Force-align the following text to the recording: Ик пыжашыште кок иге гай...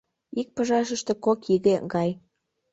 Ик 0.39 0.47
пыжашыште 0.55 1.13
кок 1.25 1.39
иге 1.55 1.75
гай... 1.93 2.09